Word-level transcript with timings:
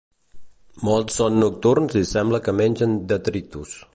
Molts 0.87 1.17
són 1.21 1.37
nocturns 1.43 1.99
i 2.01 2.03
sembla 2.13 2.41
que 2.47 2.57
mengen 2.63 2.99
detritus. 3.13 3.79